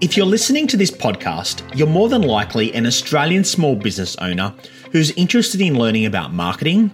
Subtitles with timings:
[0.00, 4.54] If you're listening to this podcast, you're more than likely an Australian small business owner
[4.92, 6.90] who's interested in learning about marketing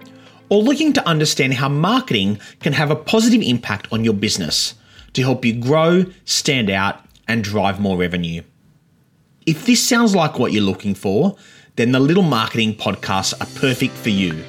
[0.49, 4.73] or looking to understand how marketing can have a positive impact on your business
[5.13, 6.99] to help you grow, stand out,
[7.29, 8.41] and drive more revenue.
[9.45, 11.37] If this sounds like what you're looking for,
[11.77, 14.43] then the Little Marketing podcasts are perfect for you.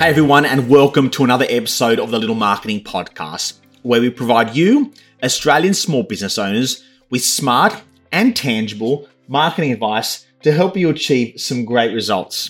[0.00, 4.56] Hey everyone, and welcome to another episode of the Little Marketing Podcast, where we provide
[4.56, 11.38] you, Australian small business owners, with smart and tangible marketing advice to help you achieve
[11.38, 12.48] some great results.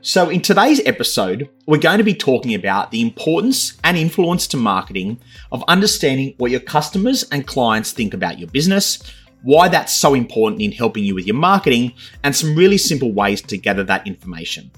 [0.00, 4.56] So, in today's episode, we're going to be talking about the importance and influence to
[4.56, 5.18] marketing
[5.50, 9.02] of understanding what your customers and clients think about your business,
[9.42, 13.42] why that's so important in helping you with your marketing, and some really simple ways
[13.42, 14.70] to gather that information.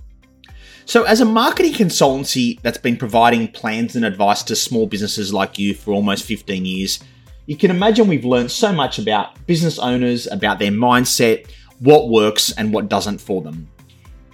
[0.89, 5.59] So, as a marketing consultancy that's been providing plans and advice to small businesses like
[5.59, 6.99] you for almost 15 years,
[7.45, 11.47] you can imagine we've learned so much about business owners, about their mindset,
[11.81, 13.69] what works and what doesn't for them.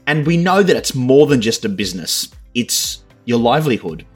[0.07, 4.07] And we know that it's more than just a business, it's your livelihood.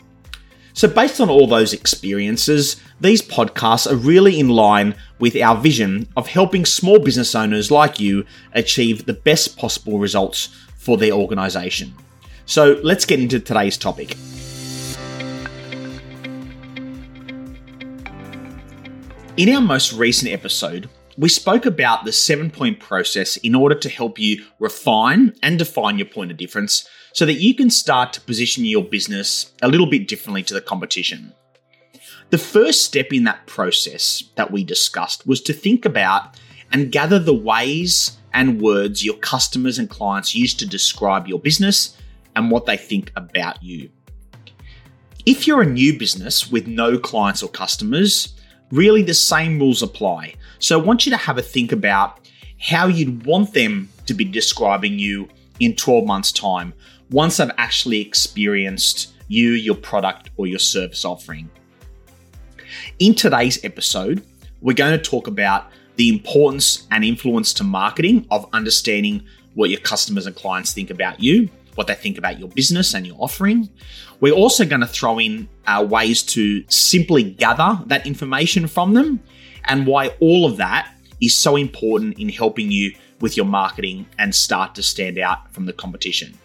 [0.74, 6.06] So, based on all those experiences, these podcasts are really in line with our vision
[6.16, 11.96] of helping small business owners like you achieve the best possible results for their organisation.
[12.48, 14.16] So let's get into today's topic.
[19.36, 23.90] In our most recent episode, we spoke about the seven point process in order to
[23.90, 28.20] help you refine and define your point of difference so that you can start to
[28.22, 31.34] position your business a little bit differently to the competition.
[32.30, 36.40] The first step in that process that we discussed was to think about
[36.72, 41.97] and gather the ways and words your customers and clients use to describe your business
[42.38, 43.90] and what they think about you.
[45.26, 48.34] If you're a new business with no clients or customers,
[48.70, 50.34] really the same rules apply.
[50.60, 52.20] So I want you to have a think about
[52.60, 55.28] how you'd want them to be describing you
[55.58, 56.72] in 12 months' time
[57.10, 61.50] once they've actually experienced you, your product, or your service offering.
[63.00, 64.22] In today's episode,
[64.60, 69.80] we're going to talk about the importance and influence to marketing of understanding what your
[69.80, 73.70] customers and clients think about you what they think about your business and your offering.
[74.18, 79.22] We're also going to throw in uh, ways to simply gather that information from them
[79.62, 84.34] and why all of that is so important in helping you with your marketing and
[84.34, 86.36] start to stand out from the competition.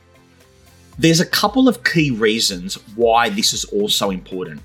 [0.99, 4.61] There's a couple of key reasons why this is also important.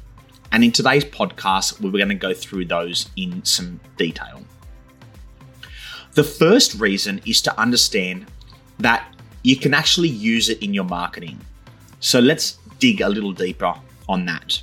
[0.52, 4.42] And in today's podcast, we're going to go through those in some detail.
[6.12, 8.26] The first reason is to understand
[8.80, 11.40] that you can actually use it in your marketing.
[12.00, 13.74] So let's dig a little deeper
[14.08, 14.62] on that.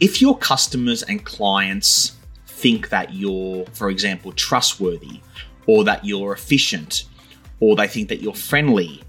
[0.00, 2.16] If your customers and clients
[2.46, 5.20] think that you're, for example, trustworthy,
[5.66, 7.04] or that you're efficient,
[7.60, 9.02] or they think that you're friendly,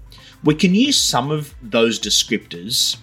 [0.44, 2.98] we can use some of those descriptors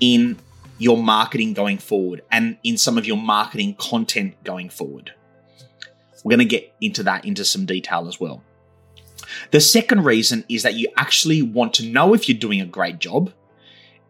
[0.00, 0.36] in
[0.78, 5.12] your marketing going forward and in some of your marketing content going forward.
[6.24, 8.42] We're going to get into that into some detail as well.
[9.50, 12.98] The second reason is that you actually want to know if you're doing a great
[12.98, 13.32] job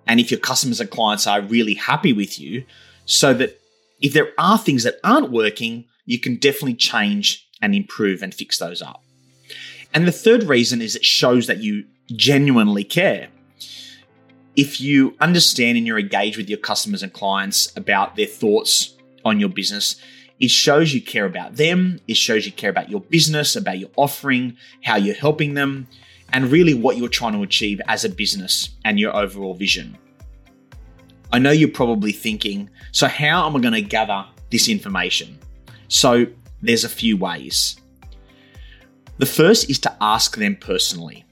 [0.07, 2.65] and if your customers and clients are really happy with you,
[3.05, 3.61] so that
[4.01, 8.59] if there are things that aren't working, you can definitely change and improve and fix
[8.59, 9.03] those up.
[9.95, 11.85] And the third reason is it shows that you
[12.17, 13.29] genuinely care.
[14.57, 19.41] If you understand and you're engaged with your customers and clients about their thoughts on
[19.41, 19.97] your business,
[20.43, 23.91] it shows you care about them, it shows you care about your business, about your
[23.95, 25.87] offering, how you're helping them,
[26.33, 29.97] and really what you're trying to achieve as a business and your overall vision.
[31.33, 35.39] I know you're probably thinking, so how am I going to gather this information?
[35.87, 36.27] So
[36.61, 37.77] there's a few ways.
[39.19, 41.25] The first is to ask them personally.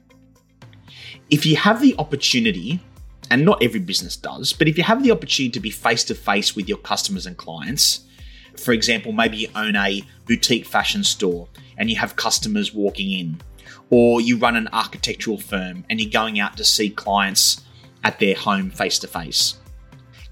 [1.31, 2.81] If you have the opportunity,
[3.29, 6.15] and not every business does, but if you have the opportunity to be face to
[6.15, 8.07] face with your customers and clients,
[8.57, 13.41] for example, maybe you own a boutique fashion store and you have customers walking in,
[13.91, 17.63] or you run an architectural firm and you're going out to see clients
[18.05, 19.57] at their home face to face.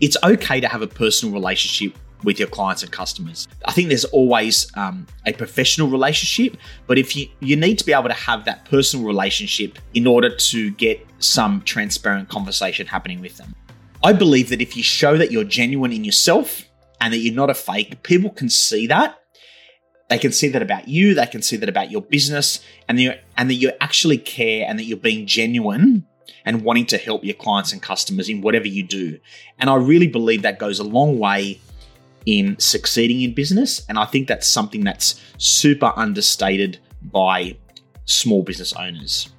[0.01, 3.47] It's okay to have a personal relationship with your clients and customers.
[3.65, 6.57] I think there's always um, a professional relationship,
[6.87, 10.35] but if you you need to be able to have that personal relationship in order
[10.35, 13.55] to get some transparent conversation happening with them.
[14.03, 16.68] I believe that if you show that you're genuine in yourself
[17.01, 19.19] and that you're not a fake, people can see that.
[20.09, 23.13] They can see that about you, they can see that about your business, and you
[23.37, 26.07] and that you actually care and that you're being genuine
[26.45, 29.19] and wanting to help your clients and customers in whatever you do.
[29.59, 31.61] And I really believe that goes a long way
[32.25, 33.85] in succeeding in business.
[33.89, 37.57] And I think that's something that's super understated by
[38.07, 39.31] small business owners.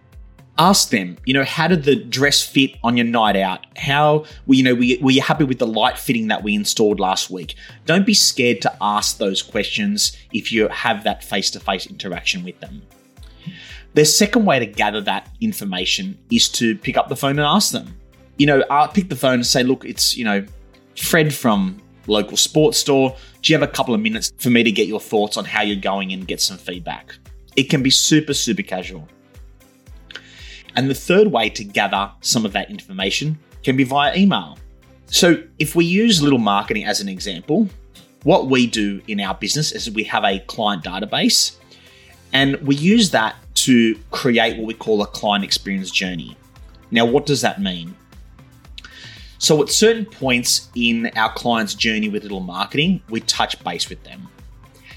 [0.59, 3.65] Ask them, you know, how did the dress fit on your night out?
[3.77, 7.55] How, you know, were you happy with the light fitting that we installed last week?
[7.85, 12.43] Don't be scared to ask those questions if you have that face to face interaction
[12.43, 12.81] with them.
[13.93, 17.71] The second way to gather that information is to pick up the phone and ask
[17.71, 17.95] them.
[18.37, 20.45] You know, I'll pick the phone and say, look, it's, you know,
[20.97, 23.15] Fred from local sports store.
[23.41, 25.61] Do you have a couple of minutes for me to get your thoughts on how
[25.61, 27.15] you're going and get some feedback?
[27.55, 29.07] It can be super, super casual.
[30.75, 34.57] And the third way to gather some of that information can be via email.
[35.07, 37.67] So, if we use Little Marketing as an example,
[38.23, 41.55] what we do in our business is we have a client database
[42.31, 46.37] and we use that to create what we call a client experience journey.
[46.91, 47.95] Now, what does that mean?
[49.39, 54.03] So, at certain points in our client's journey with Little Marketing, we touch base with
[54.03, 54.27] them.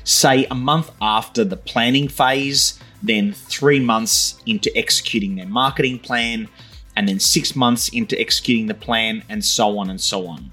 [0.05, 6.49] Say a month after the planning phase, then three months into executing their marketing plan,
[6.97, 10.51] and then six months into executing the plan, and so on and so on.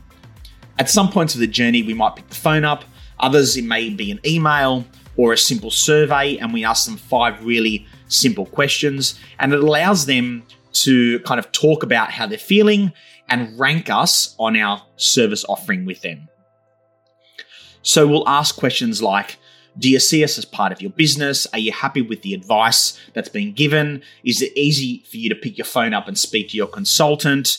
[0.78, 2.86] At some points of the journey, we might pick the phone up,
[3.20, 4.86] others, it may be an email
[5.18, 9.20] or a simple survey, and we ask them five really simple questions.
[9.38, 12.94] And it allows them to kind of talk about how they're feeling
[13.28, 16.30] and rank us on our service offering with them.
[17.82, 19.38] So we'll ask questions like
[19.80, 21.48] Do you see us as part of your business?
[21.54, 24.04] Are you happy with the advice that's been given?
[24.26, 27.58] Is it easy for you to pick your phone up and speak to your consultant?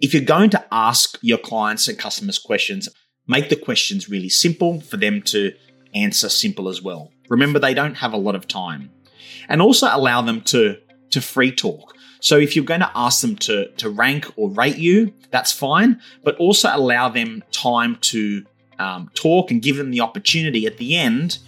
[0.00, 2.88] If you're going to ask your clients and customers questions,
[3.26, 5.52] make the questions really simple for them to
[5.94, 7.12] answer simple as well.
[7.28, 8.90] Remember, they don't have a lot of time.
[9.48, 10.78] And also allow them to,
[11.10, 11.94] to free talk.
[12.20, 16.00] So if you're going to ask them to, to rank or rate you, that's fine,
[16.24, 18.44] but also allow them time to
[18.78, 21.38] um, talk and give them the opportunity at the end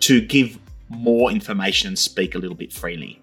[0.00, 3.20] to give more information and speak a little bit freely.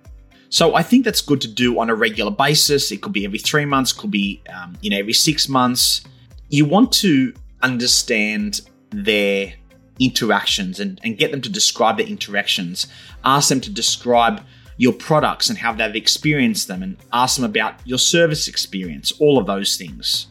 [0.50, 2.92] So I think that's good to do on a regular basis.
[2.92, 6.04] It could be every three months, could be um, you know every six months.
[6.50, 8.62] You want to understand
[8.92, 9.54] their
[10.00, 12.88] interactions and, and get them to describe their interactions.
[13.26, 14.42] Ask them to describe
[14.78, 19.38] your products and how they've experienced them, and ask them about your service experience, all
[19.38, 20.28] of those things.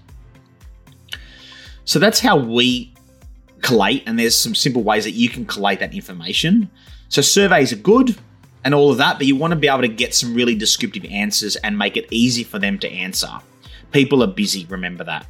[1.85, 2.95] So that's how we
[3.63, 6.71] collate, and there's some simple ways that you can collate that information.
[7.09, 8.17] So surveys are good
[8.65, 11.05] and all of that, but you want to be able to get some really descriptive
[11.05, 13.29] answers and make it easy for them to answer.
[13.93, 15.27] People are busy, remember that.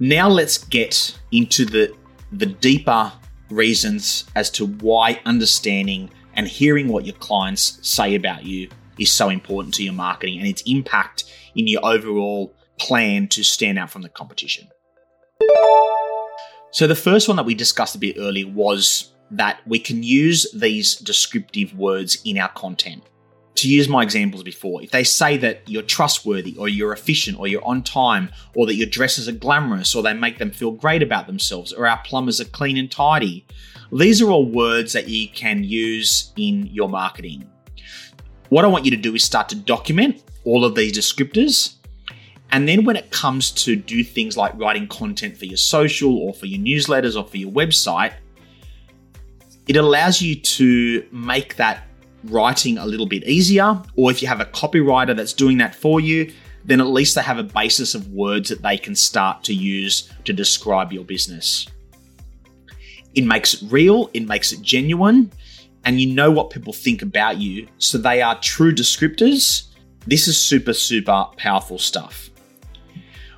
[0.00, 1.94] Now let's get into the
[2.32, 3.12] the deeper
[3.50, 9.28] reasons as to why understanding and hearing what your clients say about you is so
[9.28, 14.02] important to your marketing and its impact in your overall plan to stand out from
[14.02, 14.68] the competition.
[16.72, 20.50] So, the first one that we discussed a bit earlier was that we can use
[20.52, 23.02] these descriptive words in our content
[23.60, 27.46] to use my examples before, if they say that you're trustworthy or you're efficient or
[27.46, 31.02] you're on time or that your dresses are glamorous or they make them feel great
[31.02, 33.44] about themselves or our plumbers are clean and tidy,
[33.92, 37.50] these are all words that you can use in your marketing.
[38.48, 41.74] What I want you to do is start to document all of these descriptors.
[42.52, 46.34] And then when it comes to do things like writing content for your social or
[46.34, 48.12] for your newsletters or for your website,
[49.68, 51.86] it allows you to make that
[52.24, 56.00] writing a little bit easier, or if you have a copywriter that's doing that for
[56.00, 56.32] you,
[56.64, 60.10] then at least they have a basis of words that they can start to use
[60.24, 61.66] to describe your business.
[63.14, 65.32] It makes it real, it makes it genuine,
[65.84, 69.68] and you know what people think about you, so they are true descriptors.
[70.06, 72.29] This is super, super powerful stuff.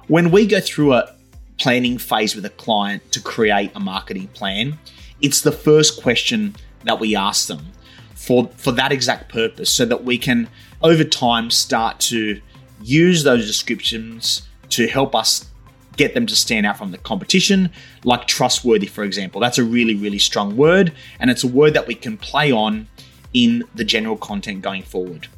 [0.08, 1.14] When we go through a
[1.58, 4.78] planning phase with a client to create a marketing plan,
[5.20, 7.66] it's the first question that we ask them
[8.14, 10.48] for for that exact purpose so that we can
[10.82, 12.40] over time start to
[12.82, 15.48] use those descriptions to help us
[15.96, 17.70] get them to stand out from the competition
[18.04, 19.40] like trustworthy for example.
[19.40, 22.88] That's a really really strong word and it's a word that we can play on
[23.32, 25.28] in the general content going forward.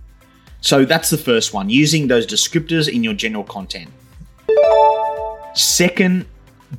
[0.63, 3.91] So that's the first one using those descriptors in your general content
[5.55, 6.27] second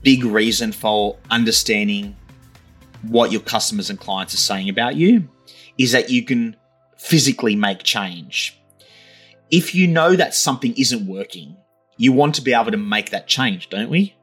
[0.04, 2.16] big reason for understanding
[3.04, 5.30] what your customers and clients are saying about you
[5.78, 6.56] is that you can
[6.98, 8.60] physically make change.
[9.52, 11.56] If you know that something isn't working,
[11.98, 14.16] you want to be able to make that change, don't we?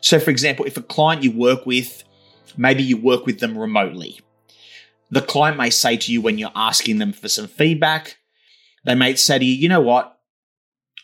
[0.00, 2.04] So, for example, if a client you work with,
[2.56, 4.20] maybe you work with them remotely,
[5.10, 8.16] the client may say to you when you're asking them for some feedback,
[8.84, 10.16] they may say to you, you know what?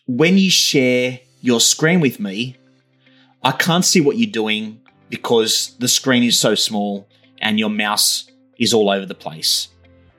[0.07, 2.57] when you share your screen with me,
[3.45, 4.81] I can't see what you're doing
[5.11, 7.09] because the screen is so small
[7.41, 9.69] and your mouse is all over the place.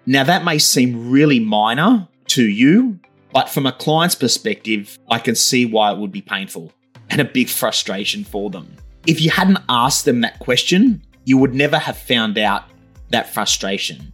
[0.06, 3.00] Now, that may seem really minor to you,
[3.32, 6.74] but from a client's perspective, I can see why it would be painful
[7.10, 8.75] and a big frustration for them.
[9.08, 12.65] If you hadn't asked them that question, you would never have found out
[13.10, 14.12] that frustration.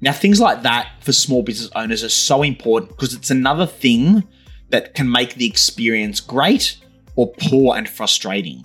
[0.00, 4.24] Now, things like that for small business owners are so important because it's another thing
[4.70, 6.78] that can make the experience great
[7.18, 8.64] or poor and frustrating.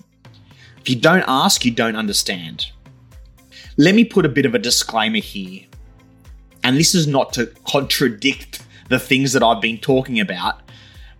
[0.79, 2.67] If you don't ask, you don't understand.
[3.77, 5.63] Let me put a bit of a disclaimer here.
[6.63, 10.61] And this is not to contradict the things that I've been talking about.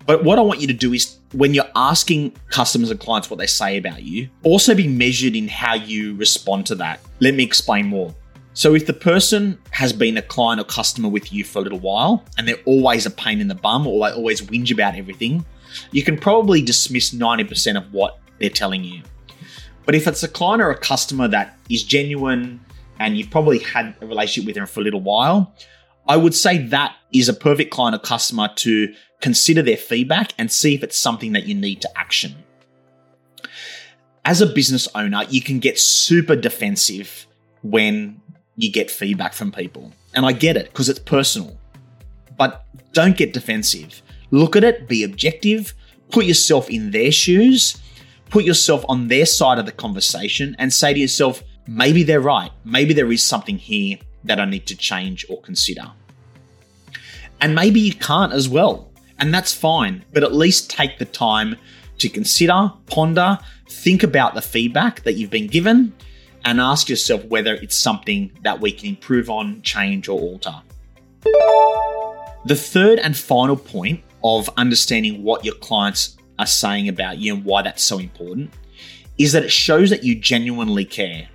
[0.06, 3.40] But what I want you to do is when you're asking customers and clients what
[3.40, 7.00] they say about you, also be measured in how you respond to that.
[7.20, 8.14] Let me explain more.
[8.54, 11.80] So, if the person has been a client or customer with you for a little
[11.80, 15.44] while and they're always a pain in the bum or they always whinge about everything,
[15.92, 19.02] you can probably dismiss 90% of what they're telling you.
[19.86, 22.60] But if it's a client or a customer that is genuine
[23.00, 25.54] and you've probably had a relationship with them for a little while,
[26.08, 30.52] I would say that is a perfect client or customer to consider their feedback and
[30.52, 32.36] see if it's something that you need to action.
[34.26, 37.26] As a business owner, you can get super defensive
[37.62, 38.22] when
[38.56, 39.92] you get feedback from people.
[40.14, 41.58] And I get it because it's personal.
[42.38, 44.02] But don't get defensive.
[44.34, 45.76] Look at it, be objective,
[46.10, 47.80] put yourself in their shoes,
[48.32, 52.50] put yourself on their side of the conversation, and say to yourself, maybe they're right.
[52.66, 55.92] Maybe there is something here that I need to change or consider.
[57.42, 58.90] And maybe you can't as well.
[59.20, 61.56] And that's fine, but at least take the time
[62.00, 63.38] to consider, ponder,
[63.70, 65.94] think about the feedback that you've been given,
[66.44, 70.56] and ask yourself whether it's something that we can improve on, change, or alter.
[72.46, 77.46] The third and final point of understanding what your clients are saying about you and
[77.46, 78.52] why that's so important
[79.18, 81.28] is that it shows that you genuinely care.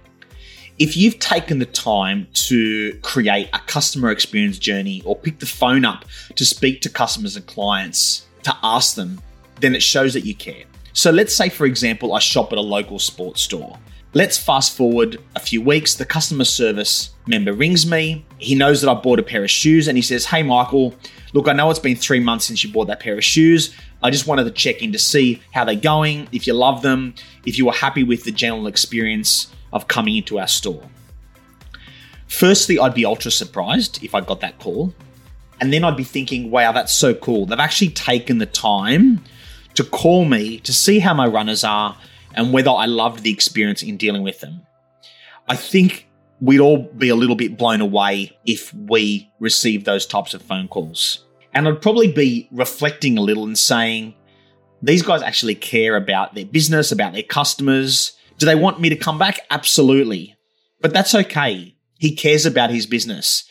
[0.78, 5.85] If you've taken the time to create a customer experience journey or pick the phone
[5.85, 6.04] up
[6.37, 9.21] to speak to customers and clients to ask them,
[9.61, 10.64] then it shows that you care.
[10.92, 13.78] So let's say, for example, I shop at a local sports store.
[14.15, 15.95] Let's fast forward a few weeks.
[15.95, 18.25] The customer service member rings me.
[18.38, 20.95] He knows that I bought a pair of shoes and he says, Hey, Michael,
[21.35, 23.75] look, I know it's been three months since you bought that pair of shoes.
[24.03, 27.15] I just wanted to check in to see how they're going, if you love them,
[27.45, 30.88] if you were happy with the general experience of coming into our store.
[32.29, 34.95] Firstly, I'd be ultra surprised if I got that call.
[35.61, 37.45] And then I'd be thinking, wow, that's so cool.
[37.45, 39.23] They've actually taken the time
[39.75, 41.97] to call me to see how my runners are
[42.38, 44.62] and whether I loved the experience in dealing with them.
[45.49, 46.07] I think
[46.40, 50.68] we'd all be a little bit blown away if we received those types of phone
[50.68, 51.25] calls.
[51.52, 54.14] And I'd probably be reflecting a little and saying,
[54.80, 58.12] these guys actually care about their business, about their customers.
[58.38, 59.40] Do they want me to come back?
[59.50, 60.37] Absolutely.
[60.80, 61.75] But that's okay.
[61.99, 63.42] He cares about his business.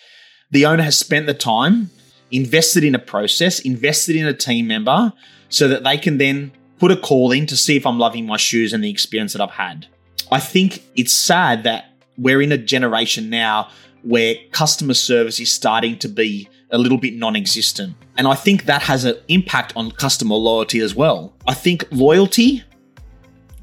[0.49, 1.89] The owner has spent the time,
[2.31, 5.11] invested in a process, invested in a team member
[5.49, 8.37] so that they can then put a call in to see if I'm loving my
[8.37, 9.87] shoes and the experience that I've had.
[10.31, 13.69] I think it's sad that we're in a generation now
[14.03, 17.95] where customer service is starting to be a little bit non existent.
[18.17, 21.33] And I think that has an impact on customer loyalty as well.
[21.47, 22.63] I think loyalty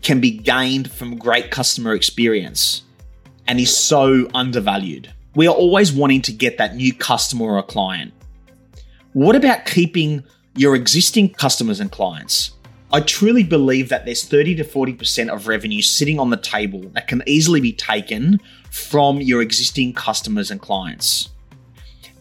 [0.03, 2.83] can be gained from great customer experience
[3.47, 5.13] and is so undervalued.
[5.35, 8.13] We are always wanting to get that new customer or client.
[9.13, 10.25] What about keeping
[10.57, 12.53] your existing customers and clients?
[12.95, 17.09] I truly believe that there's 30 to 40% of revenue sitting on the table that
[17.09, 18.39] can easily be taken
[18.71, 21.31] from your existing customers and clients.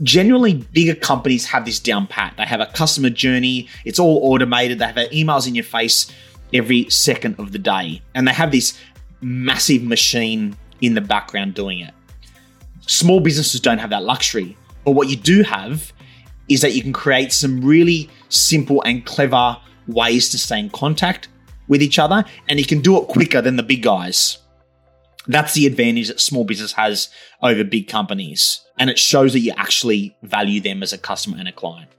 [0.01, 2.33] Generally, bigger companies have this down pat.
[2.37, 6.11] They have a customer journey, it's all automated, they have emails in your face
[6.55, 8.75] every second of the day, and they have this
[9.21, 11.93] massive machine in the background doing it.
[12.87, 15.93] Small businesses don't have that luxury, but what you do have
[16.49, 19.55] is that you can create some really simple and clever
[19.87, 21.27] ways to stay in contact
[21.67, 24.37] with each other, and you can do it quicker than the big guys.
[25.27, 27.09] That's the advantage that small business has
[27.41, 31.47] over big companies, and it shows that you actually value them as a customer and
[31.47, 31.89] a client.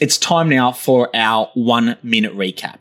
[0.00, 2.80] It's time now for our one minute recap.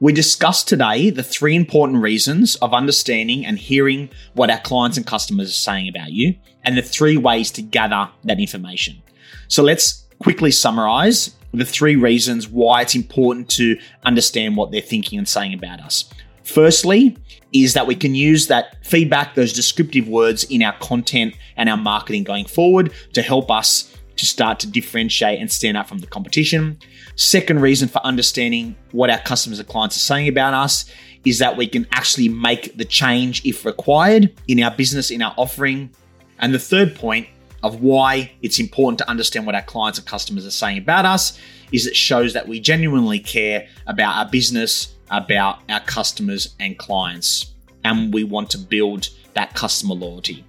[0.00, 5.06] We discussed today the three important reasons of understanding and hearing what our clients and
[5.06, 9.02] customers are saying about you, and the three ways to gather that information.
[9.48, 15.18] So let's quickly summarize the three reasons why it's important to understand what they're thinking
[15.18, 16.10] and saying about us.
[16.44, 17.16] Firstly,
[17.52, 21.76] is that we can use that feedback, those descriptive words in our content and our
[21.76, 26.06] marketing going forward to help us to start to differentiate and stand out from the
[26.06, 26.78] competition.
[27.16, 30.86] Second reason for understanding what our customers and clients are saying about us
[31.24, 35.34] is that we can actually make the change if required in our business, in our
[35.36, 35.90] offering.
[36.38, 37.28] And the third point
[37.62, 41.38] of why it's important to understand what our clients and customers are saying about us
[41.72, 47.52] is it shows that we genuinely care about our business, about our customers and clients,
[47.84, 50.44] and we want to build that customer loyalty.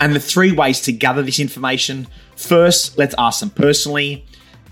[0.00, 4.24] And the three ways to gather this information first, let's ask them personally.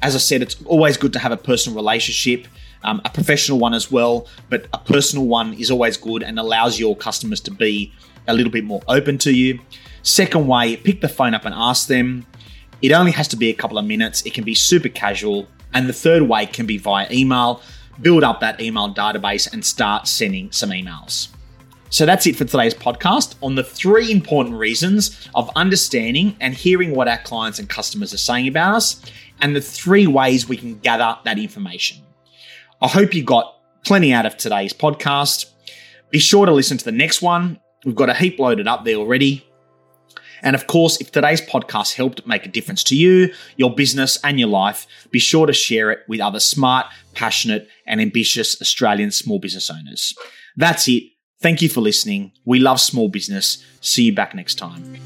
[0.02, 2.46] As I said, it's always good to have a personal relationship,
[2.82, 6.78] um, a professional one as well, but a personal one is always good and allows
[6.78, 7.92] your customers to be
[8.26, 9.58] a little bit more open to you.
[10.04, 12.26] Second way, pick the phone up and ask them.
[12.82, 15.48] It only has to be a couple of minutes, it can be super casual.
[15.72, 17.62] And the third way can be via email.
[18.02, 21.28] Build up that email database and start sending some emails.
[21.88, 26.94] So that's it for today's podcast on the three important reasons of understanding and hearing
[26.94, 29.00] what our clients and customers are saying about us,
[29.40, 32.02] and the three ways we can gather that information.
[32.82, 35.46] I hope you got plenty out of today's podcast.
[36.10, 37.58] Be sure to listen to the next one.
[37.86, 39.46] We've got a heap loaded up there already.
[40.44, 44.38] And of course, if today's podcast helped make a difference to you, your business, and
[44.38, 49.38] your life, be sure to share it with other smart, passionate, and ambitious Australian small
[49.38, 50.14] business owners.
[50.56, 51.04] That's it.
[51.40, 52.32] Thank you for listening.
[52.44, 53.64] We love small business.
[53.80, 54.96] See you back next time.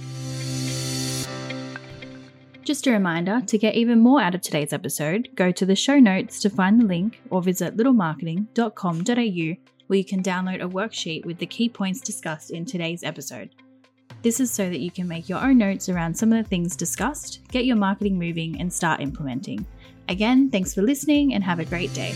[2.64, 5.98] Just a reminder to get even more out of today's episode, go to the show
[5.98, 11.38] notes to find the link or visit littlemarketing.com.au where you can download a worksheet with
[11.38, 13.54] the key points discussed in today's episode.
[14.22, 16.74] This is so that you can make your own notes around some of the things
[16.74, 19.64] discussed, get your marketing moving, and start implementing.
[20.08, 22.14] Again, thanks for listening and have a great day.